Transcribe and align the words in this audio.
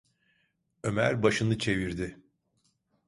Ömer 0.83 1.23
başını 1.23 1.57
çevirdi. 1.59 2.19